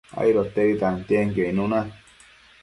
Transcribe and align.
aidotedi 0.21 0.79
tantienquio 0.83 1.45
icnuna 1.51 1.79